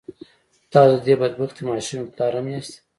تاسو 0.71 0.93
د 0.97 1.01
دې 1.05 1.15
بد 1.21 1.33
بختې 1.39 1.61
ماشومې 1.69 2.11
پلار 2.13 2.33
هم 2.37 2.47
ياستئ. 2.53 2.77